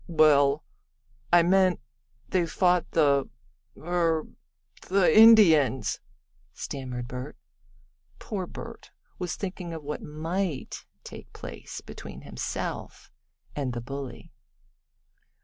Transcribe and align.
"Well, 0.07 0.63
I 1.31 1.43
meant 1.43 1.79
they 2.29 2.47
fought 2.47 2.89
the 2.89 3.29
er 3.77 4.25
the 4.89 5.15
Indians," 5.15 5.99
stammered 6.55 7.07
Bert. 7.07 7.37
Poor 8.17 8.47
Bert 8.47 8.89
was 9.19 9.35
thinking 9.35 9.73
of 9.73 9.83
what 9.83 10.01
might 10.01 10.87
take 11.03 11.31
place 11.33 11.81
between 11.81 12.21
himself 12.21 13.11
and 13.55 13.73
the 13.73 13.81
bully. 13.81 14.31